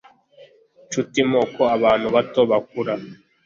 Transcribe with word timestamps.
Nshuti 0.85 1.19
moko 1.31 1.61
abantu 1.75 2.07
bato 2.15 2.41
bakura 2.51 2.93